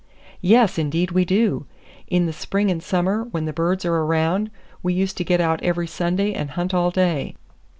[0.41, 1.67] "Yes, indeed we do.
[2.07, 4.49] In the spring and summer, when the birds are around,
[4.81, 7.35] we used to get out every Sunday, and hunt all day.